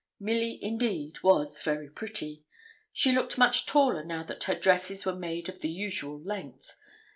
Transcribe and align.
Milly 0.19 0.57
indeed 0.63 1.21
was 1.21 1.61
very 1.61 1.87
pretty. 1.87 2.43
She 2.91 3.11
looked 3.11 3.37
much 3.37 3.67
taller 3.67 4.03
now 4.03 4.23
that 4.23 4.45
her 4.45 4.55
dresses 4.55 5.05
were 5.05 5.13
made 5.13 5.47
of 5.47 5.59
the 5.59 5.69
usual 5.69 6.19
length. 6.19 6.75